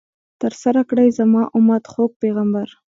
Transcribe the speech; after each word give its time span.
ترسره 0.41 0.81
کړئ، 0.89 1.07
زما 1.19 1.43
امت، 1.57 1.83
خوږ 1.91 2.11
پیغمبر 2.21 2.67